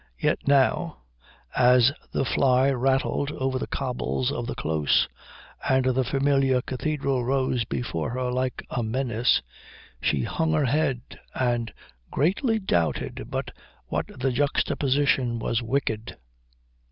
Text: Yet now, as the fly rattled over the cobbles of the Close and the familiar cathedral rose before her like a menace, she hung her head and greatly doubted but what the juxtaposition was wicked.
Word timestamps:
Yet 0.17 0.47
now, 0.47 1.01
as 1.55 1.91
the 2.11 2.25
fly 2.25 2.71
rattled 2.71 3.29
over 3.33 3.59
the 3.59 3.67
cobbles 3.67 4.31
of 4.31 4.47
the 4.47 4.55
Close 4.55 5.07
and 5.69 5.85
the 5.85 6.03
familiar 6.03 6.63
cathedral 6.63 7.23
rose 7.23 7.65
before 7.65 8.09
her 8.09 8.31
like 8.31 8.65
a 8.71 8.81
menace, 8.81 9.43
she 10.01 10.23
hung 10.23 10.53
her 10.53 10.65
head 10.65 11.01
and 11.35 11.71
greatly 12.09 12.57
doubted 12.57 13.25
but 13.29 13.51
what 13.89 14.07
the 14.07 14.31
juxtaposition 14.31 15.37
was 15.37 15.61
wicked. 15.61 16.17